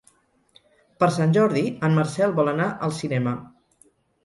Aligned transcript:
Per 1.03 1.09
Sant 1.17 1.35
Jordi 1.35 1.63
en 1.89 1.95
Marcel 1.99 2.35
vol 2.41 2.51
anar 2.55 2.69
al 2.89 2.97
cinema. 3.03 3.37